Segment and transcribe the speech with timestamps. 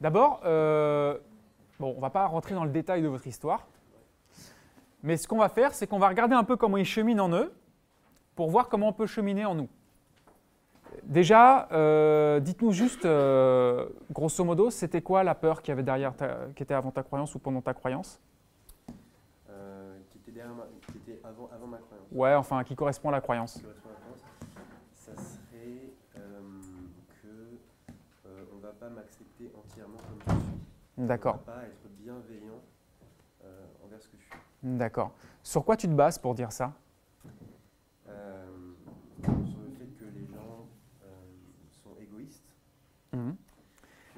[0.00, 1.18] D'abord, euh,
[1.78, 3.66] bon, on ne va pas rentrer dans le détail de votre histoire,
[5.02, 7.32] mais ce qu'on va faire, c'est qu'on va regarder un peu comment ils cheminent en
[7.32, 7.52] eux,
[8.34, 9.68] pour voir comment on peut cheminer en nous.
[11.04, 16.14] Déjà, euh, dites-nous juste, euh, grosso modo, c'était quoi la peur qui avait derrière,
[16.56, 18.20] qui était avant ta croyance ou pendant ta croyance?
[20.10, 22.06] Qui était, derrière ma, qui était avant, avant, ma croyance.
[22.10, 23.54] Ouais, enfin, qui correspond à la croyance.
[23.54, 24.24] Qui correspond à la croyance.
[24.94, 26.40] Ça serait euh,
[27.22, 27.28] que
[28.52, 31.06] on ne va pas m'accepter entièrement comme je suis.
[31.06, 31.38] D'accord.
[31.46, 32.60] On ne pas être bienveillant
[33.84, 34.40] envers ce que je suis.
[34.62, 35.12] D'accord.
[35.42, 36.72] Sur quoi tu te bases pour dire ça?
[43.12, 43.34] Mhm.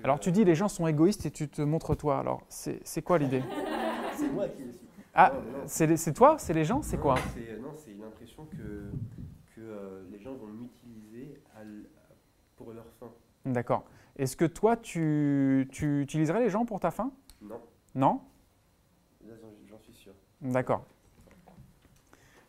[0.04, 2.18] Alors tu dis les gens sont égoïstes et tu te montres toi.
[2.18, 3.42] Alors c'est quoi l'idée?
[4.16, 4.86] C'est moi qui le suis.
[5.14, 5.32] Ah,
[5.66, 7.14] c'est toi C'est les gens C'est quoi?
[7.14, 8.92] Non, c'est l'impression que,
[9.54, 11.40] que euh, les gens vont m'utiliser
[12.56, 13.10] pour leur fin.
[13.44, 13.84] D'accord.
[14.16, 17.10] Est-ce que toi, tu, tu, utiliserais les gens pour ta fin
[17.40, 17.60] Non.
[17.94, 18.20] Non?
[19.68, 20.12] J'en suis sûr.
[20.40, 20.84] D'accord.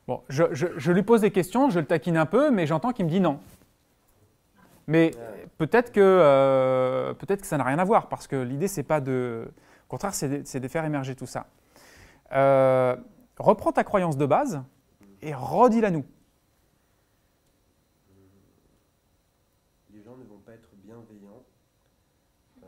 [0.08, 2.92] Bon, je, je, je, lui pose des questions, je le taquine un peu, mais j'entends
[2.92, 3.40] qu'il me dit non.
[4.88, 5.12] Mais
[5.58, 9.00] peut-être que, euh, peut que ça n'a rien à voir, parce que l'idée, c'est pas
[9.00, 9.48] de.
[9.88, 11.46] Au contraire, c'est de, de, faire émerger tout ça.
[12.34, 12.96] Euh,
[13.38, 14.62] reprends ta croyance de base
[15.22, 16.06] et redis-la nous.
[19.94, 21.44] Les gens ne vont pas être bienveillants
[22.64, 22.68] euh,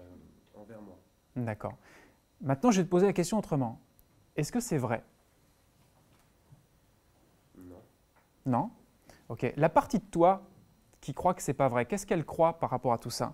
[0.55, 0.97] envers moi.
[1.36, 1.73] D'accord.
[2.41, 3.80] Maintenant, je vais te poser la question autrement.
[4.36, 5.03] Est-ce que c'est vrai?
[7.58, 7.81] Non.
[8.45, 8.72] Non?
[9.30, 9.52] Ok.
[9.56, 10.44] La partie de toi
[11.02, 11.86] qui croit que c'est pas vrai.
[11.86, 13.33] Qu'est-ce qu'elle croit par rapport à tout ça?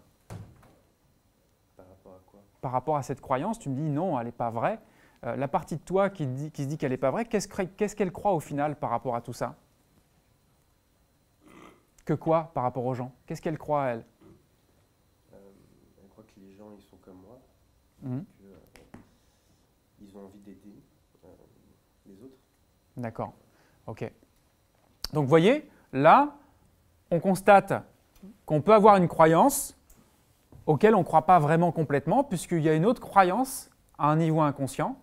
[1.78, 2.40] Par rapport à quoi?
[2.62, 4.80] Par rapport à cette croyance, tu me dis non, elle n'est pas vraie.
[5.24, 7.96] Euh, la partie de toi qui, dit, qui se dit qu'elle n'est pas vraie, qu'est-ce
[7.96, 9.56] qu'elle croit au final par rapport à tout ça?
[12.06, 13.12] Que quoi par rapport aux gens?
[13.26, 14.06] Qu'est-ce qu'elle croit elle?
[15.34, 15.38] Euh,
[16.02, 17.40] Elle croit que les gens ils sont comme moi,
[18.02, 18.20] mmh.
[19.98, 20.82] qu'ils ont envie d'aider
[21.24, 21.28] euh,
[22.06, 22.38] les autres.
[22.98, 23.34] D'accord.
[23.88, 24.12] Ok.
[25.14, 26.36] Donc, voyez, là,
[27.10, 27.74] on constate
[28.46, 29.78] qu'on peut avoir une croyance
[30.66, 34.16] auquel on ne croit pas vraiment complètement, puisqu'il y a une autre croyance à un
[34.16, 34.98] niveau inconscient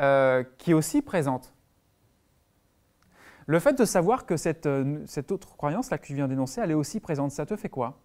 [0.00, 1.54] euh, qui est aussi présente.
[3.46, 6.60] Le fait de savoir que cette, euh, cette autre croyance là que tu viens d'énoncer,
[6.60, 7.98] elle est aussi présente, ça te fait quoi?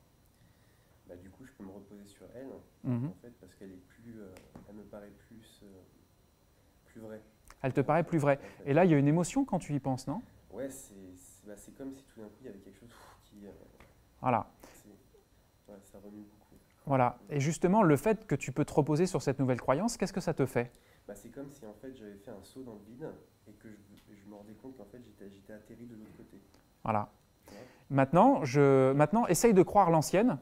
[1.07, 2.50] Bah, Du coup, je peux me reposer sur elle,
[2.84, 4.34] mhm fait, parce qu'elle est plus, euh,
[4.69, 5.63] elle me paraît plus,
[6.85, 7.21] plus vraie.
[7.61, 8.39] Elle te paraît plus vraie.
[8.66, 10.21] Et là, il y a une émotion quand tu y penses, non?
[10.51, 10.93] Ouais, c'est
[11.47, 12.89] bah, comme si tout d'un coup il y avait quelque chose
[13.25, 13.45] qui.
[13.45, 13.51] Euh,
[14.21, 14.47] voilà.
[15.67, 16.55] ça remue beaucoup.
[16.85, 17.17] Voilà.
[17.29, 20.21] Et justement, le fait que tu peux te reposer sur cette nouvelle croyance, qu'est-ce que
[20.21, 20.71] ça te fait?
[21.07, 23.09] Bah, C'est comme si en fait j'avais fait un saut dans le vide
[23.47, 26.38] et que je, je me rendais compte qu'en fait j'étais atterri de l'autre côté.
[26.83, 27.09] Voilà.
[27.89, 30.39] Maintenant, je, maintenant, essaye de croire l'ancienne.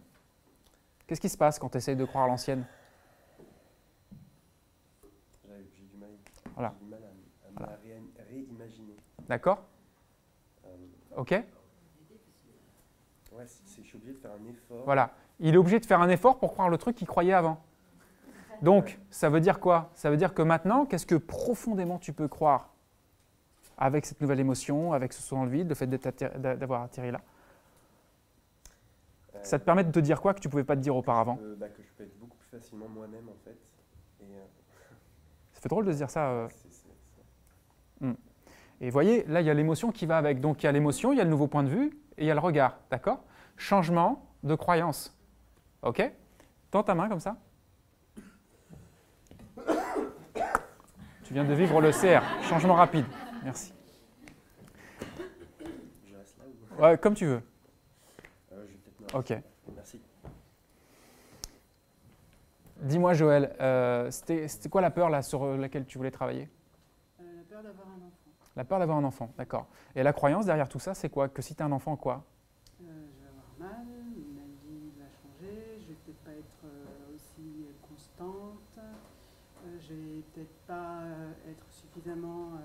[1.07, 2.65] Qu'est-ce qui se passe quand tu essayes de croire l'ancienne?
[6.55, 6.73] Voilà.
[6.81, 7.01] du mal
[7.57, 7.69] à, à
[8.29, 8.95] réimaginer.
[9.27, 9.63] D'accord
[11.15, 11.45] Ok Ouais,
[13.65, 14.83] je suis obligé de faire un effort.
[14.85, 15.11] Voilà.
[15.39, 17.61] Il est obligé de faire un effort pour croire le truc qu'il croyait avant.
[18.61, 19.89] Donc, ça veut dire quoi?
[19.95, 22.69] Ça veut dire que maintenant, qu'est-ce que profondément tu peux croire
[23.77, 27.21] avec cette nouvelle émotion, avec ce saut dans le vide, le fait d'avoir atterri là?
[29.35, 30.95] Euh, Ça te permet de te dire quoi que tu ne pouvais pas te dire
[30.95, 31.39] auparavant?
[31.57, 33.57] bah, Que je peux être beaucoup plus facilement moi-même en fait.
[34.21, 34.45] Et, euh,
[35.63, 36.29] fait drôle de se dire ça.
[36.29, 36.47] Euh...
[38.01, 38.13] Hmm.
[38.81, 40.41] Et vous voyez, là, il y a l'émotion qui va avec.
[40.41, 42.25] Donc, il y a l'émotion, il y a le nouveau point de vue et il
[42.25, 42.77] y a le regard.
[42.91, 43.23] D'accord?
[43.55, 45.17] Changement de croyance.
[45.81, 46.03] OK?
[46.69, 47.37] Tends ta main comme ça.
[51.23, 52.21] Tu viens de vivre le CR.
[52.43, 53.05] Changement rapide.
[53.45, 53.73] Merci.
[56.05, 56.43] Je reste là
[56.77, 56.81] ou...
[56.81, 57.41] Ouais, comme tu veux.
[58.51, 58.65] Euh,
[59.13, 59.33] ok.
[59.75, 60.01] Merci.
[62.83, 66.49] Dis-moi, Joël, euh, c'était quoi la peur là, sur laquelle tu voulais travailler?
[67.21, 68.31] Euh, La peur d'avoir un enfant.
[68.57, 69.67] La peur d'avoir un enfant, d'accord.
[69.95, 71.29] Et la croyance derrière tout ça, c'est quoi?
[71.29, 72.25] Que si tu as un enfant, quoi?
[72.81, 73.85] Euh, Je vais avoir mal,
[74.35, 78.79] ma vie va changer, je vais peut-être pas être aussi constante,
[79.79, 81.03] je vais peut-être pas
[81.49, 82.59] être suffisamment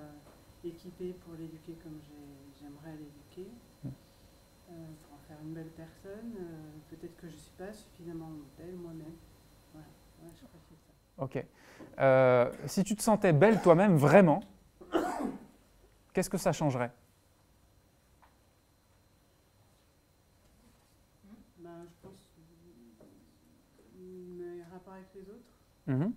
[0.64, 2.00] équipée pour l'éduquer comme
[2.60, 3.52] j'aimerais l'éduquer,
[3.84, 3.90] hmm.
[4.66, 6.34] pour en faire une belle personne.
[6.90, 9.14] peut-être que je ne suis pas suffisamment belle moi-même.
[9.72, 9.86] Voilà,
[11.18, 11.44] Ok.
[12.66, 14.40] si tu te sentais belle toi-même, vraiment,
[16.12, 16.92] qu'est-ce que ça changerait?
[21.58, 22.14] Ben, Je pense
[23.98, 25.58] mes rapports avec les autres.
[25.86, 26.12] Mhm.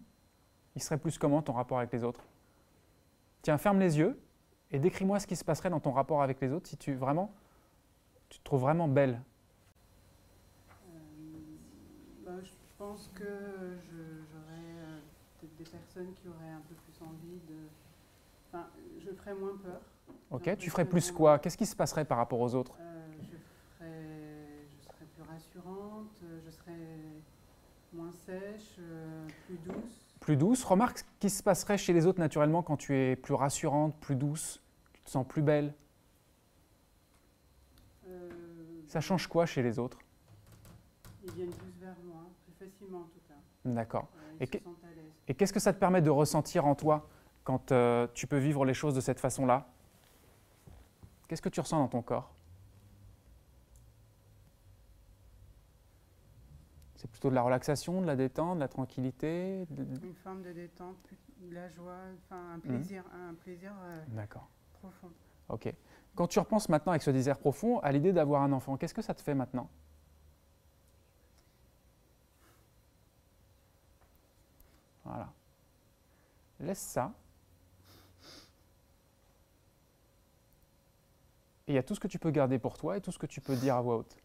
[0.75, 2.23] Il serait plus comment ton rapport avec les autres?
[3.41, 4.19] Tiens, ferme les yeux
[4.69, 7.33] et décris-moi ce qui se passerait dans ton rapport avec les autres si tu vraiment
[8.29, 9.21] tu te trouves vraiment belle.
[10.69, 10.99] Euh,
[12.25, 12.51] ben, je
[12.81, 14.99] pense que je- j'aurais euh,
[15.39, 17.67] peut-être des personnes qui auraient un peu plus envie de.
[18.47, 18.65] Enfin,
[19.05, 19.81] je ferais moins peur.
[20.31, 21.37] Ok, tu ferais plus quoi?
[21.37, 22.79] Qu'est-ce qui se passerait par rapport aux autres?
[22.79, 23.37] Euh, je,
[23.75, 26.97] ferais, je serais plus rassurante, euh, je serais
[27.93, 30.15] moins sèche, euh, plus douce.
[30.19, 30.63] Plus douce?
[30.63, 34.15] Remarque ce qui se passerait chez les autres naturellement quand tu es plus rassurante, plus
[34.15, 34.59] douce,
[34.93, 35.75] tu te sens plus belle?
[38.07, 38.29] Euh,
[38.87, 39.99] Ça change quoi chez les autres?
[41.23, 41.71] Ils viennent plus
[42.91, 43.33] facilement en tout cas.
[43.65, 44.07] D'accord.
[44.41, 44.45] Euh,
[45.27, 47.07] Et qu'est-ce que ça te permet de ressentir en toi
[47.43, 49.67] quand euh, tu peux vivre les choses de cette façon-là?
[51.27, 52.33] Qu'est-ce que tu ressens dans ton corps?
[56.95, 60.51] C'est plutôt de la relaxation, de la détente, de la tranquillité de- Une forme de
[60.51, 60.97] détente,
[61.39, 61.97] de la joie,
[62.27, 64.47] enfin un plaisir, un plaisir euh, D'accord.
[64.73, 65.09] profond.
[65.49, 65.73] Ok.
[66.13, 69.01] Quand tu repenses maintenant avec ce désir profond à l'idée d'avoir un enfant, qu'est-ce que
[69.01, 69.67] ça te fait maintenant?
[75.03, 75.31] Voilà.
[76.59, 77.13] Laisse ça.
[81.67, 83.19] Et il y a tout ce que tu peux garder pour toi et tout ce
[83.19, 84.17] que tu peux dire à voix haute.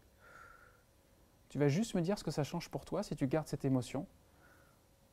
[1.49, 3.65] Tu vas juste me dire ce que ça change pour toi si tu gardes cette
[3.65, 4.05] émotion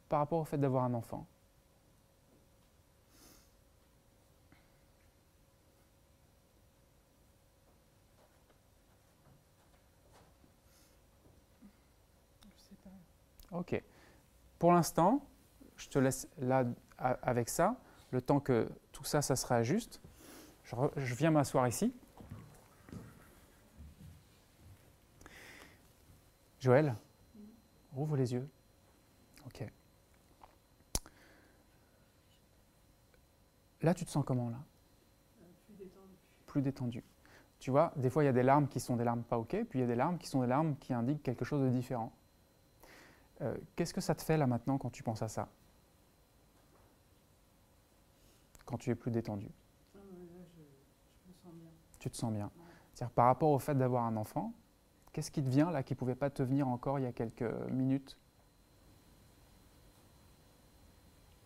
[0.08, 1.26] par rapport au fait d'avoir un enfant.
[13.52, 13.80] Ok.
[14.58, 15.22] Pour l'instant,
[15.76, 16.64] je te laisse là
[16.98, 17.76] avec ça,
[18.10, 20.00] le temps que tout ça, ça se réajuste.
[20.96, 21.92] Je, viens m'asseoir ici.
[26.58, 26.94] Joël,
[27.94, 28.48] ouvre les yeux.
[29.46, 29.64] Ok.
[33.82, 34.58] Là, tu te sens comment là?
[35.66, 36.14] Plus détendu.
[36.46, 37.04] Plus détendu.
[37.58, 39.64] Tu vois, des fois, il y a des larmes qui sont des larmes pas ok,
[39.68, 41.68] puis il y a des larmes qui sont des larmes qui indiquent quelque chose de
[41.68, 42.12] différent.
[43.42, 45.48] Euh, Qu'est-ce que ça te fait là maintenant quand tu penses à ça?
[48.64, 49.48] Quand tu es plus détendu
[49.94, 51.70] Ah, ouais, là, je, je me sens bien.
[51.98, 52.50] Tu te sens bien
[53.14, 54.52] par rapport au fait d'avoir un enfant,
[55.12, 57.12] qu'est-ce qui te vient là qui ne pouvait pas te venir encore il y a
[57.12, 58.16] quelques minutes?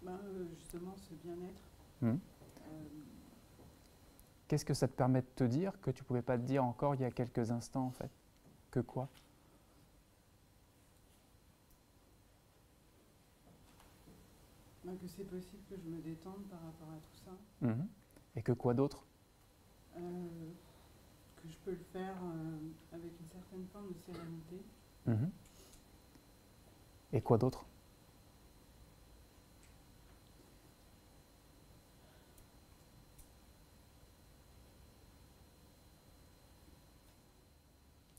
[0.03, 1.63] Ben, euh, justement, ce bien-être.
[2.03, 2.19] Mhm.
[2.19, 2.85] euh,
[4.47, 6.65] Qu'est-ce que ça te permet de te dire que tu ne pouvais pas te dire
[6.65, 8.11] encore il y a quelques instants en fait?
[8.71, 9.09] Que quoi?
[14.85, 17.01] Ben, que c'est possible que je me détende par rapport à
[17.61, 17.89] Mhm.
[18.37, 19.05] Et que quoi d'autre
[19.97, 20.01] Euh,
[21.43, 22.59] que je peux le faire euh,
[22.93, 24.63] avec une certaine forme de sérénité.
[25.07, 25.31] Mhm.
[27.13, 27.65] Et quoi d'autre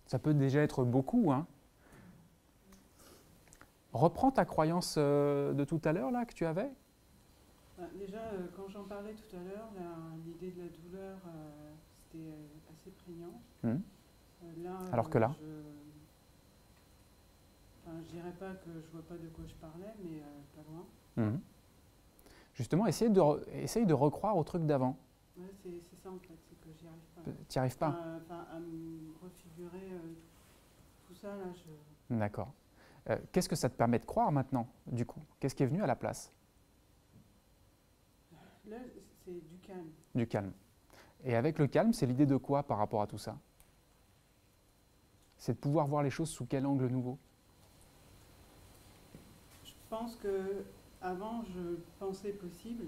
[0.08, 1.32] Ça peut déjà être beaucoup.
[1.32, 1.46] Hein.
[3.94, 6.72] Reprends ta croyance euh, de tout à l'heure là que tu avais.
[7.80, 9.70] Ben, déjà, euh, quand j'en parlais tout à l'heure,
[10.26, 13.42] l'idée de la douleur, euh, c'était euh, assez prégnant.
[13.64, 13.78] Euh,
[14.64, 15.46] là, Alors que là je...
[17.92, 20.22] Je dirais pas que je vois pas de quoi je parlais, mais
[20.56, 20.86] pas loin.
[21.18, 21.40] Mhm.
[22.54, 24.98] Justement, essaye de, re- essaye de recroire au truc d'avant.
[25.38, 27.22] Ouais, c'est ça en fait, c'est que j'y arrive pas.
[27.48, 30.14] Tu n'y arrives pas Enfin, enfin, à me refigurer euh,
[31.08, 32.16] tout ça, là, je...
[32.16, 32.52] D'accord.
[33.10, 35.22] Euh, Qu'est-ce que ça te permet de croire maintenant, du coup?
[35.40, 36.32] Qu'est-ce qui est venu à la place?
[38.68, 38.78] Là,
[39.26, 39.90] c'est du calme.
[40.16, 40.54] Du calme.
[41.24, 43.38] Et avec le calme, c'est l'idée de quoi par rapport à tout ça?
[45.38, 47.18] C'est de pouvoir voir les choses sous quel angle nouveau?
[49.64, 50.64] Je pense que
[51.02, 52.86] avant je pensais possible,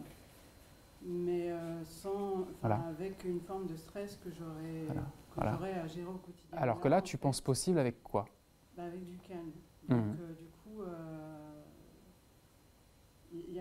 [1.01, 2.75] mais euh, sans, Voilà.
[2.89, 5.11] avec une forme de stress que j'aurais Voilà.
[5.35, 5.81] Voilà.
[5.83, 6.57] à gérer au quotidien.
[6.57, 8.25] Alors que là, tu penses possible avec quoi?
[8.75, 9.51] Bah, avec du calme.
[9.87, 10.17] Donc Mhm.
[10.19, 11.30] euh, du coup, euh,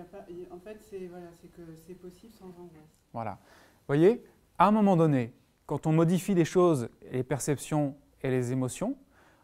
[0.00, 1.26] y a pas, il- en fait, c'est voilà,
[1.56, 2.98] que c'est possible sans angoisse.
[3.12, 3.32] Voilà.
[3.32, 4.24] Vous voyez,
[4.58, 5.34] à un moment donné,
[5.66, 8.96] quand on modifie les choses, les perceptions et les émotions,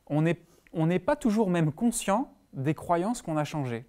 [0.06, 0.40] on n'est
[0.72, 3.86] on n'est pas toujours même conscient des croyances qu'on a changées.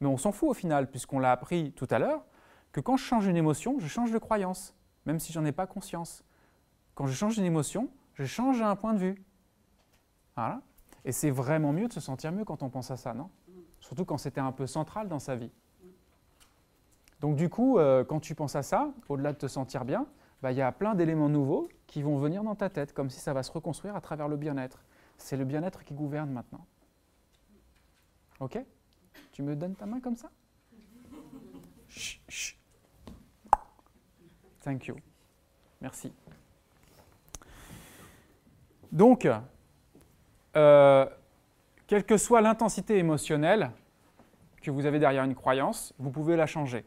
[0.00, 2.24] Mais on s'en fout au final, puisqu'on l'a appris tout à l'heure,
[2.70, 5.66] que quand je change une émotion, je change de croyance, même si j'en ai pas
[5.66, 6.24] conscience.
[6.94, 9.24] Quand je change une émotion, je change un point de vue.
[10.36, 10.62] Voilà.
[11.04, 13.28] Et c'est vraiment mieux de se sentir mieux quand on pense à ça, non?
[13.80, 15.50] Surtout quand c'était un peu central dans sa vie.
[17.22, 20.06] Donc du coup, euh, quand tu penses à ça, au-delà de te sentir bien,
[20.42, 23.20] bah, il y a plein d'éléments nouveaux qui vont venir dans ta tête, comme si
[23.20, 24.82] ça va se reconstruire à travers le bien-être.
[25.18, 26.66] C'est le bien-être qui gouverne maintenant.
[28.40, 28.58] Ok?
[29.30, 30.30] Tu me donnes ta main comme ça?
[31.88, 32.58] Chut, chut.
[34.60, 34.96] Thank you.
[35.80, 36.12] Merci.
[38.90, 39.28] Donc,
[40.56, 41.06] euh,
[41.86, 43.70] quelle que soit l'intensité émotionnelle
[44.60, 46.84] que vous avez derrière une croyance, vous pouvez la changer.